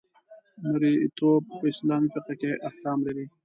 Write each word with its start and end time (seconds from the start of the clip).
مرییتوب 0.69 1.41
په 1.57 1.63
اسلامي 1.73 2.09
فقه 2.15 2.33
کې 2.41 2.51
احکام 2.67 2.99
لري. 3.07 3.25